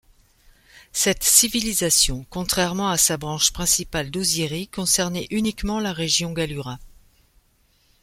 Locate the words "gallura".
6.33-6.79